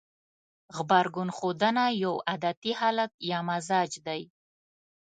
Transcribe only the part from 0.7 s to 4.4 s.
غبرګون ښودنه يو عادتي حالت يا مزاج دی.